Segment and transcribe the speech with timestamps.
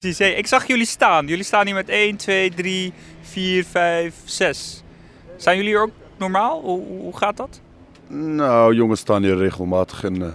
[0.00, 1.26] Precies, ik zag jullie staan.
[1.26, 4.82] Jullie staan hier met 1, 2, 3, 4, 5, 6.
[5.36, 6.60] Zijn jullie hier ook normaal?
[6.60, 7.60] Hoe, hoe gaat dat?
[8.06, 10.28] Nou, jongens staan hier regelmatig in uh,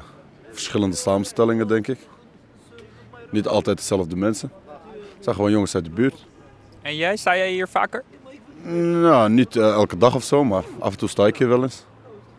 [0.51, 1.99] verschillende samenstellingen, denk ik.
[3.29, 4.51] Niet altijd dezelfde mensen.
[5.15, 6.25] Het zijn gewoon jongens uit de buurt.
[6.81, 8.03] En jij, sta jij hier vaker?
[9.01, 11.63] Nou, niet uh, elke dag of zo, maar af en toe sta ik hier wel
[11.63, 11.85] eens.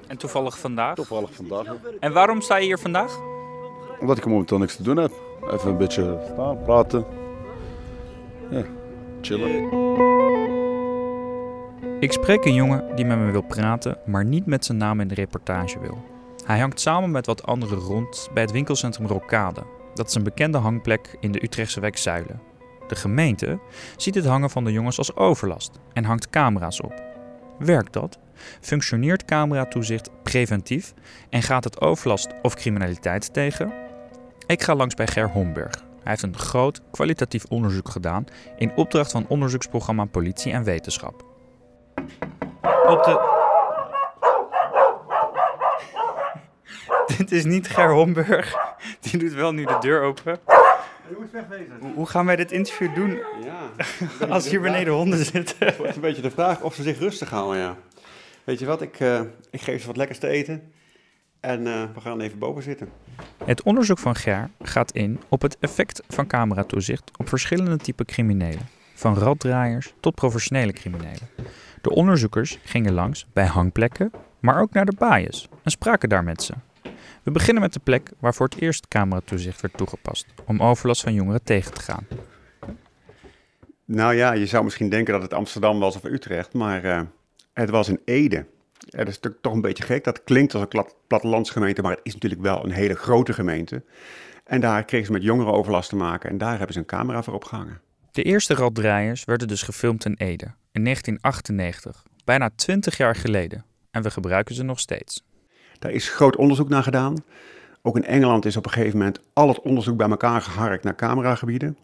[0.06, 0.94] En toevallig vandaag?
[0.94, 1.64] Toevallig vandaag.
[1.64, 1.76] Ja.
[2.00, 3.18] En waarom sta je hier vandaag?
[4.06, 5.12] Omdat ik momenteel niks te doen heb.
[5.50, 7.04] Even een beetje staan, praten.
[8.50, 8.62] Ja,
[9.20, 9.62] chillen.
[12.00, 15.08] Ik spreek een jongen die met me wil praten, maar niet met zijn naam in
[15.08, 15.98] de reportage wil.
[16.44, 19.62] Hij hangt samen met wat anderen rond bij het winkelcentrum Rokade.
[19.94, 22.40] Dat is een bekende hangplek in de Utrechtse wijk Zuilen.
[22.88, 23.58] De gemeente
[23.96, 27.02] ziet het hangen van de jongens als overlast en hangt camera's op.
[27.58, 28.18] Werkt dat?
[28.60, 30.94] Functioneert cameratoezicht preventief
[31.30, 33.84] en gaat het overlast of criminaliteit tegen?
[34.46, 35.74] Ik ga langs bij Ger Homberg.
[35.74, 38.24] Hij heeft een groot kwalitatief onderzoek gedaan
[38.56, 41.24] in opdracht van onderzoeksprogramma Politie en Wetenschap.
[42.86, 43.34] Op de.
[47.16, 48.54] Dit is niet Ger Homberg.
[49.00, 50.38] Die doet wel nu de deur open.
[51.08, 51.92] Je moet wegwezen.
[51.94, 54.26] Hoe gaan wij dit interview doen Ja.
[54.34, 55.66] als hier beneden honden zitten?
[55.66, 57.76] Het wordt een beetje de vraag of ze zich rustig houden, ja.
[58.44, 60.72] Weet je wat, ik, eh, ik geef ze wat lekkers te eten.
[61.46, 62.88] En eh, we gaan even boven zitten.
[63.44, 68.68] Het onderzoek van Ger gaat in op het effect van cameratoezicht op verschillende typen criminelen.
[68.94, 71.28] Van raddraaiers tot professionele criminelen.
[71.82, 76.42] De onderzoekers gingen langs bij hangplekken, maar ook naar de baaiers en spraken daar met
[76.42, 76.54] ze.
[77.22, 81.14] We beginnen met de plek waar voor het eerst cameratoezicht werd toegepast, om overlast van
[81.14, 82.06] jongeren tegen te gaan.
[83.84, 87.00] Nou ja, je zou misschien denken dat het Amsterdam was of Utrecht, maar eh,
[87.52, 88.46] het was in Ede.
[88.88, 90.04] Ja, dat is natuurlijk toch een beetje gek.
[90.04, 93.82] Dat klinkt als een plat- plattelandsgemeente, maar het is natuurlijk wel een hele grote gemeente.
[94.44, 97.34] En daar kregen ze met jongerenoverlast te maken en daar hebben ze een camera voor
[97.34, 97.80] opgehangen.
[98.12, 103.64] De eerste raddraaiers werden dus gefilmd in Ede in 1998, bijna 20 jaar geleden.
[103.90, 105.24] En we gebruiken ze nog steeds.
[105.78, 107.16] Daar is groot onderzoek naar gedaan.
[107.82, 110.94] Ook in Engeland is op een gegeven moment al het onderzoek bij elkaar geharkt naar
[110.94, 111.78] cameragebieden.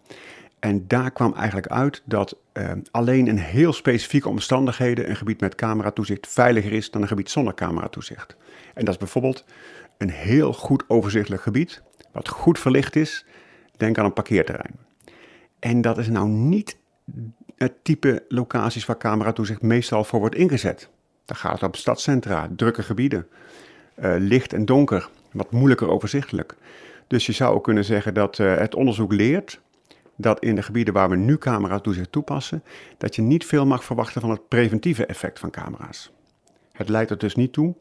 [0.63, 5.55] En daar kwam eigenlijk uit dat eh, alleen in heel specifieke omstandigheden een gebied met
[5.55, 8.37] cameratoezicht veiliger is dan een gebied zonder cameratoezicht.
[8.75, 9.45] En dat is bijvoorbeeld
[9.99, 13.25] een heel goed overzichtelijk gebied, wat goed verlicht is.
[13.77, 14.77] Denk aan een parkeerterrein.
[15.59, 16.77] En dat is nou niet
[17.57, 20.89] het type locaties waar cameratoezicht meestal voor wordt ingezet.
[21.25, 23.27] Dan gaat het om stadscentra, drukke gebieden,
[23.95, 26.55] eh, licht en donker, wat moeilijker overzichtelijk.
[27.07, 29.61] Dus je zou ook kunnen zeggen dat eh, het onderzoek leert
[30.17, 32.63] dat in de gebieden waar we nu cameratoezicht toepassen,
[32.99, 36.13] dat je niet veel mag verwachten van het preventieve effect van camera's.
[36.73, 37.75] Het leidt er dus niet toe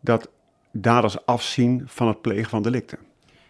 [0.00, 0.30] dat
[0.72, 2.98] daders afzien van het plegen van delicten.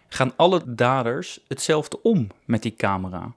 [0.07, 3.33] Gaan alle daders hetzelfde om met die camera?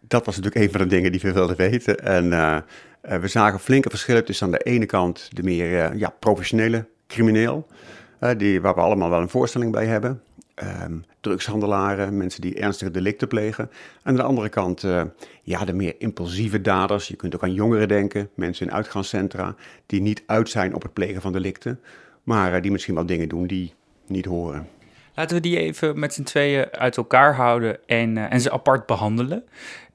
[0.00, 1.98] Dat was natuurlijk een van de dingen die we wilden weten.
[1.98, 2.56] En eh,
[3.00, 6.88] eh, we zagen flinke verschillen tussen aan de ene kant de meer eh, ja, professionele
[7.06, 7.66] crimineel,
[8.36, 10.22] die, waar we allemaal wel een voorstelling bij hebben.
[10.60, 13.64] Ehm, drugshandelaren, mensen die ernstige delicten plegen.
[13.64, 13.70] En
[14.02, 15.02] aan de andere kant eh,
[15.42, 17.08] ja, de meer impulsieve daders.
[17.08, 19.54] Je kunt ook aan jongeren denken, mensen in uitgaanscentra,
[19.86, 21.80] die niet uit zijn op het plegen van delicten,
[22.22, 23.74] maar eh, die misschien wel dingen doen die
[24.06, 24.68] niet horen.
[25.14, 28.86] Laten we die even met z'n tweeën uit elkaar houden en, eh, en ze apart
[28.86, 29.44] behandelen.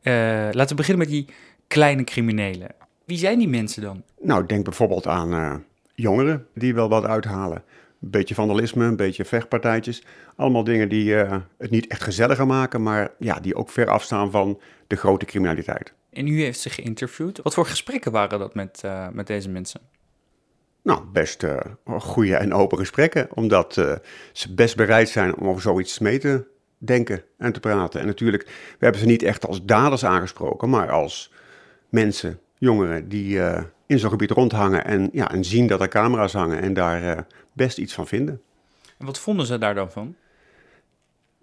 [0.01, 0.13] Eh,
[0.51, 1.25] laten we beginnen met die
[1.67, 2.69] kleine criminelen.
[3.03, 4.03] Wie zijn die mensen dan?
[4.21, 5.63] Nou, denk bijvoorbeeld aan
[5.95, 7.63] jongeren die wel wat uithalen.
[8.01, 10.03] Een beetje vandalisme, een beetje vechtpartijtjes.
[10.35, 14.31] Allemaal dingen die eh, het niet echt gezelliger maken, maar ja, die ook ver afstaan
[14.31, 15.93] van de grote criminaliteit.
[16.09, 17.39] En u heeft ze geïnterviewd.
[17.41, 19.81] Wat voor gesprekken waren dat met, eh, met deze mensen?
[20.81, 23.73] Nou, best eh goede en open gesprekken, omdat
[24.31, 27.99] ze best bereid zijn om over zoiets mee te denken en te praten.
[27.99, 31.31] En natuurlijk, we hebben ze niet echt als daders aangesproken, maar als
[31.89, 33.39] mensen, jongeren die
[33.85, 37.21] in zo'n gebied rondhangen en, ja, en zien dat er camera's hangen en daar eh,
[37.53, 38.41] best iets van vinden.
[38.97, 40.15] En wat vonden ze daar dan van?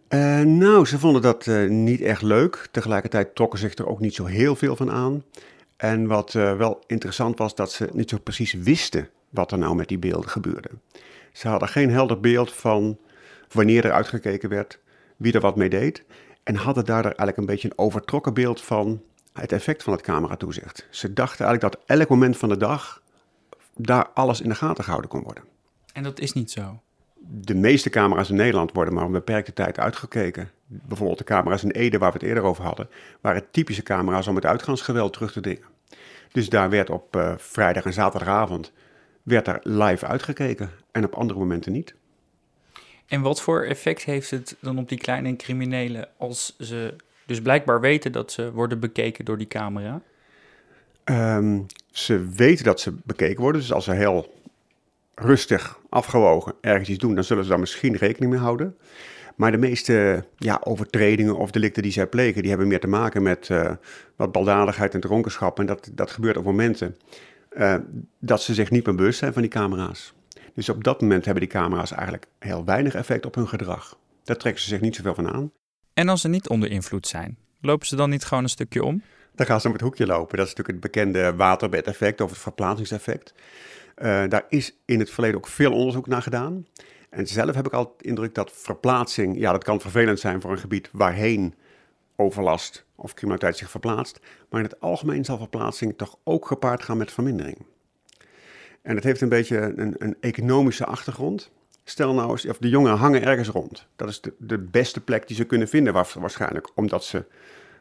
[0.09, 2.69] Eh, nou, ze vonden dat eh, niet echt leuk.
[2.71, 5.25] Tegelijkertijd trokken zich er ook niet zo heel veel van aan.
[5.77, 9.89] En wat wel interessant was, dat ze niet zo precies wisten wat er nou met
[9.89, 10.69] die beelden gebeurde.
[11.33, 12.99] Ze hadden geen helder beeld van
[13.53, 14.79] wanneer er uitgekeken werd,
[15.17, 16.05] wie er wat mee deed.
[16.43, 19.03] En hadden daardoor eigenlijk een beetje een overtrokken beeld van
[19.33, 20.87] het effect van het cameratoezicht.
[20.91, 23.03] Ze dachten eigenlijk dat elk moment van de dag
[23.77, 25.45] daar alles in de gaten gehouden kon worden.
[25.93, 26.81] En dat is niet zo.
[27.19, 30.51] De meeste camera's in Nederland worden maar een beperkte tijd uitgekeken.
[30.67, 32.89] Bijvoorbeeld de camera's in Ede, waar we het eerder over hadden,
[33.21, 35.65] waren typische camera's om het uitgaansgeweld terug te dingen.
[36.33, 38.73] Dus daar werd op eh, vrijdag en zaterdagavond
[39.23, 41.95] werd er live uitgekeken en op andere momenten niet.
[43.07, 46.95] En wat voor effect heeft het dan op die kleine criminelen als ze
[47.33, 50.01] Dus blijkbaar weten dat ze worden bekeken door die camera.
[51.05, 54.35] Ehm, ze weten dat ze bekeken worden, dus als ze heel
[55.15, 58.77] rustig, afgewogen ergens iets doen, dan zullen ze daar misschien rekening mee houden.
[59.37, 63.23] Maar de meeste ja, overtredingen of delicten die zij plegen, die hebben meer te maken
[63.23, 63.71] met uh,
[64.17, 65.59] wat baldadigheid en dronkenschap.
[65.59, 66.97] En dat, dat gebeurt op momenten
[67.57, 67.75] uh,
[68.19, 70.15] dat ze zich niet meer bewust zijn van die camera's.
[70.55, 73.99] Dus op dat moment hebben die camera's eigenlijk heel weinig effect op hun gedrag.
[74.25, 75.53] Daar trekken ze zich niet zoveel van aan.
[75.95, 79.03] En als ze niet onder invloed zijn, lopen ze dan niet gewoon een stukje om?
[79.35, 80.37] Dan gaan ze om het hoekje lopen.
[80.37, 83.35] Dat is natuurlijk het bekende waterbedeffect of het verplaatsingseffect.
[83.99, 86.67] Uh, daar is in het verleden ook veel onderzoek naar gedaan.
[87.11, 90.51] En zelf heb ik altijd de indruk dat verplaatsing, ja, dat kan vervelend zijn voor
[90.51, 91.55] een gebied waarheen
[92.17, 94.21] overlast of criminaliteit zich verplaatst.
[94.49, 97.67] Maar in het algemeen zal verplaatsing toch ook gepaard gaan met vermindering.
[98.83, 101.51] En het heeft een beetje een, een economische achtergrond.
[101.85, 103.87] Stel nou eens, of de jongeren hangen ergens rond.
[103.97, 107.25] Dat is de, de beste plek die ze kunnen vinden waarschijnlijk, omdat ze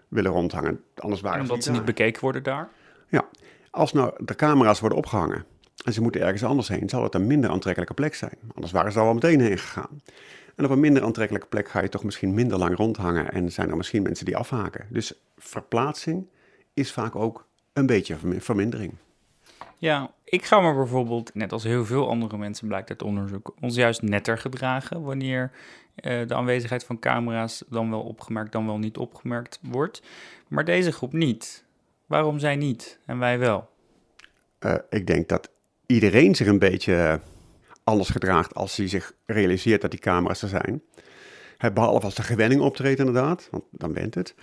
[0.08, 0.84] willen rondhangen.
[0.96, 2.70] Anders waren en omdat ze niet, bekeken worden daar?
[3.08, 3.26] Ja,
[3.70, 5.46] als nou de camera's worden opgehangen
[5.86, 8.38] en ze moeten ergens anders heen, zal het een minder aantrekkelijke plek zijn.
[8.54, 10.02] Anders waren ze al meteen heen gegaan.
[10.56, 13.70] En op een minder aantrekkelijke plek ga je toch misschien minder lang rondhangen en zijn
[13.70, 14.88] er misschien mensen die afhaken.
[14.90, 16.28] Dus verplaatsing
[16.74, 18.94] is vaak ook een beetje vermindering.
[19.82, 23.76] Ja, ik ga me bijvoorbeeld, net als heel veel andere mensen blijkt uit onderzoek, ons
[23.76, 25.52] juist netter gedragen wanneer
[25.96, 30.02] uh, de aanwezigheid van camera's dan wel opgemerkt, dan wel niet opgemerkt wordt.
[30.48, 31.64] Maar deze groep niet.
[32.06, 33.70] Waarom zij niet en wij wel?
[34.60, 35.50] Uh, ik denk dat
[35.86, 37.20] iedereen zich een beetje
[37.84, 40.82] anders gedraagt als hij zich realiseert dat die camera's er zijn.
[41.74, 44.36] Behalve als de gewenning optreedt inderdaad, want dan bent het.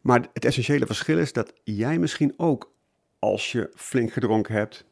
[0.00, 2.72] Maar het essentiële verschil is dat jij misschien ook,
[3.24, 4.84] als je flink gedronken hebt,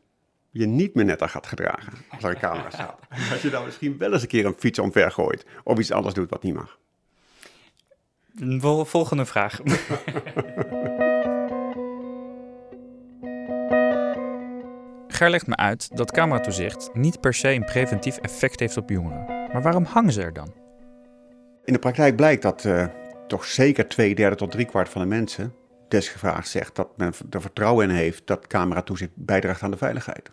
[0.51, 2.99] je niet meer netter gaat gedragen als er een camera staat.
[3.31, 6.15] Dat je dan misschien wel eens een keer een fiets omver gooit of iets anders
[6.15, 6.79] doet wat niet mag.
[8.87, 9.61] Volgende vraag.
[15.09, 19.25] Ger legt me uit dat cameratoezicht niet per se een preventief effect heeft op jongeren.
[19.27, 20.55] Maar waarom hangen ze er dan?
[21.65, 22.87] In de praktijk blijkt dat uh,
[23.27, 25.55] toch zeker twee derde tot drie kwart van de mensen
[25.93, 30.31] desgevraagd zegt dat men er vertrouwen in heeft dat cameratoezicht bijdraagt aan de veiligheid.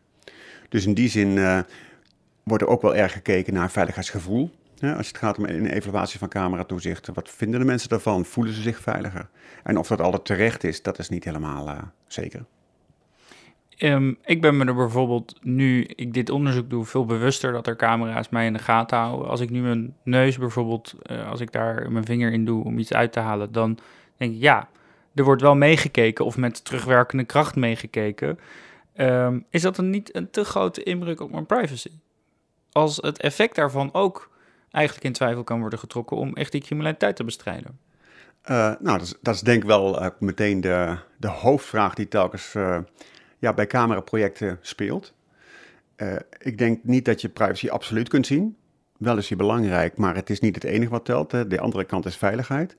[0.70, 1.60] Dus in die zin uh,
[2.44, 4.52] wordt er ook wel erg gekeken naar veiligheidsgevoel.
[4.98, 8.26] Als het gaat om een evaluatie van cameratoezicht, wat vinden de mensen daarvan?
[8.26, 9.30] Voelen ze zich veiliger?
[9.64, 11.78] En of dat altijd terecht is, dat is niet helemaal uh,
[12.08, 12.46] zeker.
[13.78, 17.76] Um, ik ben me er bijvoorbeeld nu ik dit onderzoek doe veel bewuster dat er
[17.76, 19.30] camera's mij in de gaten houden.
[19.30, 22.78] Als ik nu mijn neus bijvoorbeeld, uh, als ik daar mijn vinger in doe om
[22.78, 23.78] iets uit te halen, dan
[24.18, 24.70] denk ik ja,
[25.16, 28.40] er wordt wel meegekeken of met terugwerkende kracht meegekeken.
[28.98, 31.92] Um, is dat een niet een te grote inbreuk op mijn privacy?
[32.72, 34.30] Als het effect daarvan ook
[34.72, 37.80] eigenlijk in twijfel kan worden getrokken om echt die criminaliteit te bestrijden.
[38.46, 42.08] Uh, nou, dat is, dat is, denk ik wel uh, meteen de, de hoofdvraag die
[42.08, 42.56] telkens
[43.40, 45.14] ja, bij cameraprojecten speelt.
[45.98, 48.58] Uh, ik denk niet dat je privacy absoluut kunt zien.
[48.98, 51.32] Wel is die belangrijk, maar het is niet het enige wat telt.
[51.32, 51.48] Hè.
[51.48, 52.76] De andere kant is veiligheid.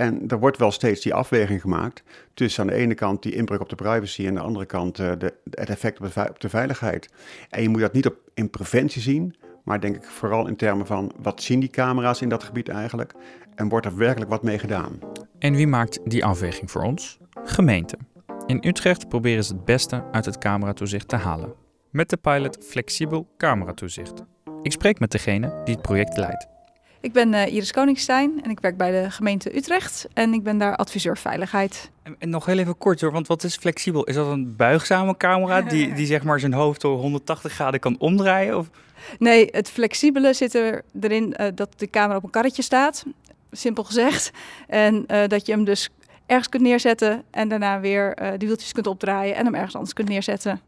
[0.00, 2.02] En er wordt wel steeds die afweging gemaakt
[2.34, 4.98] tussen aan de ene kant die inbreuk op de privacy en aan de andere kant
[4.98, 7.08] uh, de, het effect op de, veiligheid.
[7.50, 9.34] En je moet dat niet op, in preventie zien,
[9.64, 13.12] maar denk ik vooral in termen van wat zien die camera's in dat gebied eigenlijk
[13.54, 14.98] en wordt er werkelijk wat mee gedaan.
[15.38, 17.18] En wie maakt die afweging voor ons?
[17.44, 17.98] Gemeente.
[18.46, 21.54] In Utrecht proberen ze het beste uit het cameratoezicht te halen.
[21.90, 24.24] Met de pilot Flexibel Cameratoezicht.
[24.62, 26.57] Ik spreek met degene die het project leidt.
[27.00, 30.58] Ik ben uh, Iris Koningstein en ik werk bij de gemeente Utrecht en ik ben
[30.58, 31.90] daar adviseur veiligheid.
[32.02, 34.04] En, en, nog heel even kort hoor, want wat is flexibel?
[34.04, 37.96] Is dat een buigzame camera die, die zeg maar zijn hoofd door 180 graden kan
[37.98, 38.56] omdraaien?
[38.56, 38.70] Of?
[39.18, 43.04] Nee, het flexibele zit er, erin uh, dat de camera op een karretje staat,
[43.50, 44.30] simpel gezegd.
[44.66, 45.90] En uh, dat je hem dus
[46.26, 49.92] ergens kunt neerzetten en daarna weer uh, de wieltjes kunt opdraaien en hem ergens anders
[49.92, 50.60] kunt neerzetten.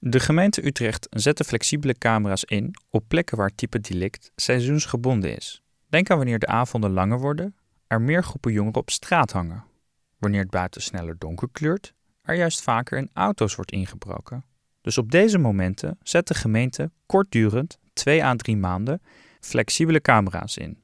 [0.00, 5.62] De gemeente Utrecht zet flexibele camera's in op plekken waar type delict seizoensgebonden is.
[5.88, 9.64] Denk aan wanneer de avonden langer worden, er meer groepen jongeren op straat hangen.
[10.18, 14.44] Wanneer het buiten sneller donker kleurt, er juist vaker in auto's wordt ingebroken.
[14.80, 19.02] Dus op deze momenten zet de gemeente kortdurend, 2 à 3 maanden,
[19.40, 20.82] flexibele camera's in.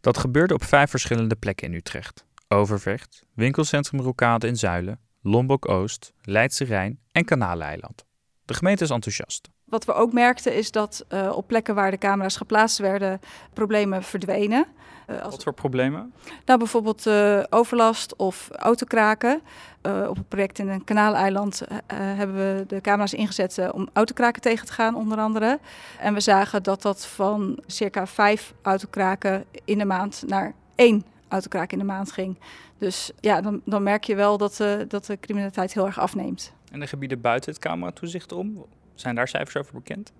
[0.00, 2.24] Dat gebeurde op vijf verschillende plekken in Utrecht.
[2.48, 8.06] Overvecht, winkelcentrum Rokade in Zuilen, Lombok Oost, Leidse Rijn en Kanaleiland.
[8.48, 9.48] De gemeente is enthousiast.
[9.64, 13.20] Wat we ook merkten is dat uh, op plekken waar de camera's geplaatst werden,
[13.52, 14.66] problemen verdwenen.
[15.10, 15.34] Uh, als...
[15.34, 16.12] Wat voor problemen?
[16.44, 19.40] Nou, bijvoorbeeld uh, overlast of autokraken.
[19.82, 21.62] op het project in een kanaaleiland
[21.94, 25.58] hebben we de camera's ingezet om autokraken tegen te gaan, onder andere.
[26.00, 31.72] En we zagen dat dat van circa vijf autokraken in de maand naar één autokraak
[31.72, 32.38] in de maand ging.
[32.78, 34.56] Dus ja, dan, dan merk je wel dat,
[34.88, 36.56] dat de criminaliteit heel erg afneemt.
[36.70, 40.12] En de gebieden buiten het cameratoezicht om, zijn daar cijfers over bekend?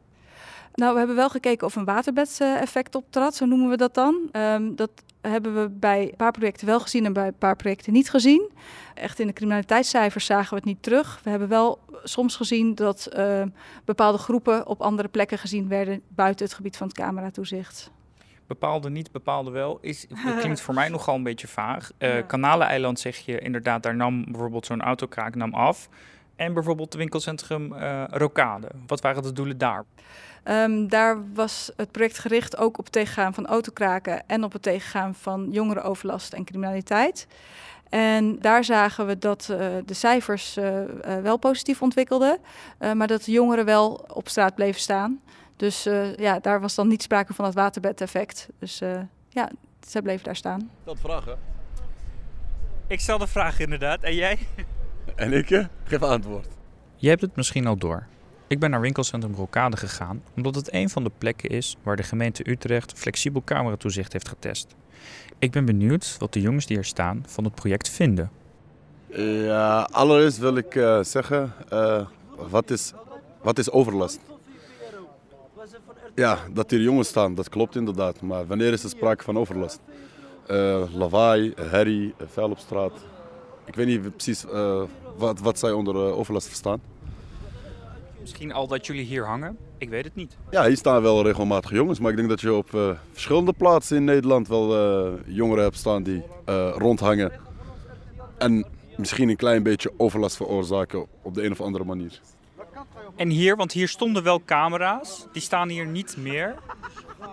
[0.74, 4.28] Nou, we hebben wel gekeken of een waterbed-effect optrad, zo noemen we dat dan.
[4.32, 4.90] Um, dat
[5.20, 8.50] hebben we bij een paar projecten wel gezien en bij een paar projecten niet gezien.
[8.94, 11.20] Echt in de criminaliteitscijfers zagen we het niet terug.
[11.24, 13.42] We hebben wel soms gezien dat uh,
[13.84, 17.90] bepaalde groepen op andere plekken gezien werden buiten het gebied van het cameratoezicht.
[18.46, 19.78] Bepaalde niet, bepaalde wel.
[19.80, 21.90] Is, dat klinkt voor mij nogal een beetje vaag.
[21.98, 22.22] Uh, ja.
[22.22, 25.88] Kanaleneiland zeg je inderdaad, daar nam bijvoorbeeld zo'n autokraak nam af.
[26.38, 28.68] En bijvoorbeeld het winkelcentrum uh, Rokade.
[28.86, 29.84] Wat waren de doelen daar?
[30.44, 34.62] Um, daar was het project gericht ook op het tegengaan van autokraken en op het
[34.62, 37.26] tegengaan van jongerenoverlast en criminaliteit.
[37.88, 42.38] En daar zagen we dat uh, de cijfers uh, uh, wel positief ontwikkelden,
[42.94, 45.20] maar dat de jongeren wel op straat bleven staan.
[45.56, 45.82] Dus
[46.16, 48.48] ja, daar was dan niet sprake van het waterbedeffect.
[48.58, 48.78] Dus
[49.28, 49.50] ja,
[49.86, 50.70] ze bleven daar staan.
[50.82, 51.32] Stel de vraag, hè?
[52.86, 54.02] Ik stel de vraag inderdaad.
[54.02, 54.38] En jij?
[55.18, 56.46] En ik geef antwoord.
[56.96, 58.06] Je hebt het misschien al door.
[58.46, 62.02] Ik ben naar winkelcentrum Rokade gegaan omdat het een van de plekken is waar de
[62.02, 64.74] gemeente Utrecht flexibel cameratoezicht heeft getest.
[65.38, 68.30] Ik ben benieuwd wat de jongens die er staan van het project vinden.
[69.44, 72.06] Ja, allereerst wil ik uh, zeggen, uh,
[72.50, 72.92] wat, is,
[73.42, 74.20] wat is overlast?
[76.14, 78.20] Ja, dat hier jongens staan, dat klopt inderdaad.
[78.20, 79.80] Maar wanneer is er sprake van overlast?
[80.50, 82.92] Uh, lawaai, herrie, vuil op straat.
[83.68, 84.44] Ik weet niet precies
[85.16, 86.80] wat, wat zij onder overlast verstaan.
[88.20, 89.56] Misschien al dat jullie hier hangen?
[89.78, 90.36] Ik weet het niet.
[90.50, 91.98] Ja, hier staan wel regelmatig jongens.
[91.98, 96.02] Maar ik denk dat je op uh, verschillende plaatsen in Nederland wel jongeren hebt staan
[96.02, 96.22] die
[96.76, 97.32] rondhangen.
[98.38, 102.20] En misschien een klein beetje overlast veroorzaken op de een of andere manier.
[103.16, 105.26] En hier, want hier stonden wel camera's.
[105.32, 106.54] Die staan hier niet meer.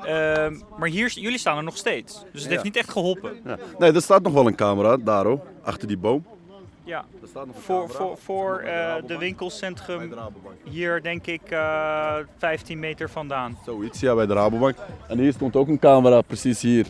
[0.04, 2.14] Ehm, maar hier, jullie staan er nog steeds.
[2.14, 2.50] Dus het ja.
[2.50, 3.40] heeft niet echt geholpen.
[3.46, 3.58] Ja.
[3.80, 6.26] Nee, er staat nog wel een camera, daar ook, achter die boom.
[6.84, 7.06] Ja,
[7.54, 10.14] voor, voor, voor uh, de winkelcentrum
[10.64, 13.58] hier denk ik uh, 15 meter vandaan.
[13.66, 14.76] Zoiets, ja, bij de Rabobank.
[15.08, 16.86] En hier stond ook een camera, precies hier.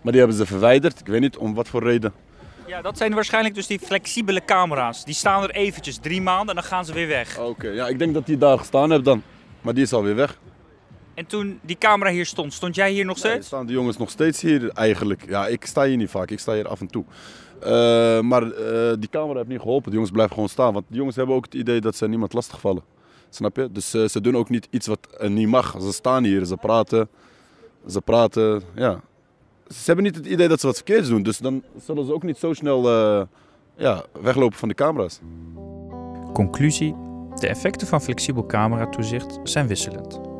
[0.00, 2.12] Maar die hebben ze verwijderd, ik weet niet om wat voor reden.
[2.66, 5.04] Ja, dat zijn waarschijnlijk dus die flexibele camera's.
[5.04, 7.38] Die staan er eventjes drie maanden en dan gaan ze weer weg.
[7.38, 9.22] Oké, okay, ja, ik denk dat die daar gestaan hebben dan.
[9.60, 10.38] Maar die is alweer weg.
[11.14, 13.34] En toen die camera hier stond, stond jij hier nog steeds?
[13.34, 15.24] Nee, staan de jongens nog steeds hier eigenlijk.
[15.28, 17.04] Ja, ik sta hier niet vaak, ik sta hier af en toe.
[17.62, 19.86] Uh, maar uh, die camera heeft niet geholpen.
[19.86, 20.72] De jongens blijven gewoon staan.
[20.72, 22.82] Want de jongens hebben ook het idee dat ze niemand lastigvallen.
[23.30, 23.68] Snap je?
[23.72, 25.76] Dus uh, ze doen ook niet iets wat niet mag.
[25.80, 27.08] Ze staan hier, ze praten.
[27.88, 29.00] Ze praten, ja.
[29.68, 31.22] Ze hebben niet het idee dat ze wat verkeerds doen.
[31.22, 32.88] Dus dan zullen ze ook niet zo snel
[33.76, 35.20] ja, weglopen van de camera's.
[36.32, 36.94] Conclusie.
[37.34, 40.31] De effecten van flexibel cameratoezicht zijn wisselend.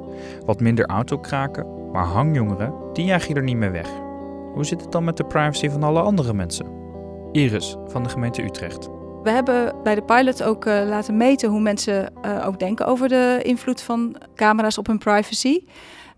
[0.47, 3.89] Wat minder autokraken, maar hangjongeren, die jaag je er niet meer weg.
[4.55, 6.67] Hoe zit het dan met de privacy van alle andere mensen?
[7.33, 8.89] Iris van de gemeente Utrecht.
[9.23, 13.09] We hebben bij de pilot ook uh, laten meten hoe mensen uh, ook denken over
[13.09, 15.65] de invloed van camera's op hun privacy.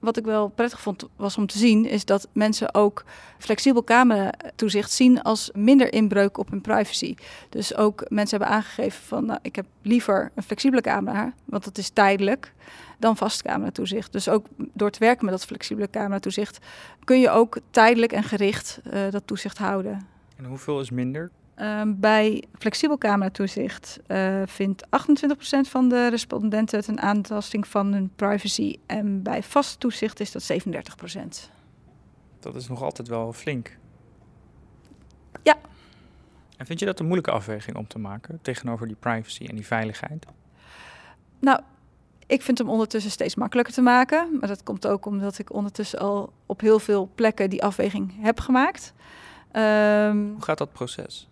[0.04, 3.04] Wat ik wel prettig vond was om te zien, is dat mensen ook
[3.38, 7.14] flexibel cameratoezicht zien als minder inbreuk op hun privacy.
[7.49, 11.78] Dus ook mensen hebben aangegeven van nou, ik heb liever een flexibele camera, want dat
[11.78, 12.52] is tijdelijk,
[12.99, 14.12] dan vast cameratoezicht.
[14.12, 16.58] Dus ook door te werken met dat flexibele cameratoezicht
[17.04, 20.06] kun je ook tijdelijk en gericht uh, dat toezicht houden.
[20.37, 21.30] En hoeveel is minder?
[21.61, 24.88] Um, bij flexibel cameratoezicht uh, vindt 28%
[25.61, 28.78] van de respondenten het een aantasting van hun privacy.
[28.87, 31.52] En bij vast toezicht is dat 37%.
[32.40, 33.76] Dat is nog altijd wel flink.
[35.42, 35.56] Ja.
[36.56, 39.66] En vind je dat een moeilijke afweging om te maken tegenover die privacy en die
[39.66, 40.26] veiligheid?
[41.38, 41.61] Nou,
[42.26, 44.37] ik vind hem ondertussen steeds makkelijker te maken.
[44.40, 48.40] Maar dat komt ook omdat ik ondertussen al op heel veel plekken die afweging heb
[48.40, 48.92] gemaakt.
[49.52, 51.28] Um, Hoe gaat dat proces?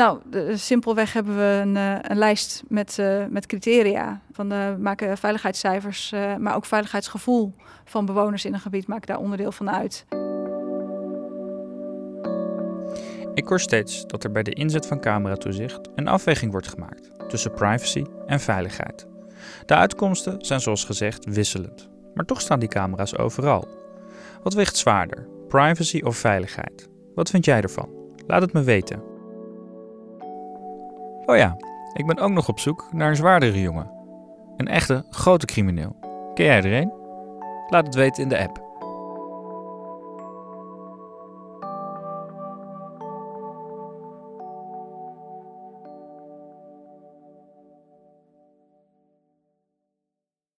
[0.00, 4.20] Nou, de, simpelweg hebben we een, uh, een lijst met, uh, met criteria.
[4.32, 7.54] Van, uh, we maken veiligheidscijfers, maar ook veiligheidsgevoel
[7.84, 10.06] van bewoners in een gebied maken daar onderdeel van uit.
[13.34, 17.52] Ik hoor steeds dat er bij de inzet van cameratoezicht een afweging wordt gemaakt tussen
[17.52, 19.06] privacy en veiligheid.
[19.66, 23.68] De uitkomsten zijn zoals gezegd wisselend, maar toch staan die camera's overal.
[24.42, 26.88] Wat weegt zwaarder, privacy of veiligheid?
[27.14, 27.88] Wat vind jij ervan?
[28.26, 29.09] Laat het me weten.
[31.26, 31.56] Oh ja,
[31.92, 33.90] ik ben ook nog op zoek naar een zwaardere jongen.
[34.56, 35.96] Een echte grote crimineel.
[36.34, 36.92] Ken jij er een?
[37.68, 38.69] Laat het weten in de app.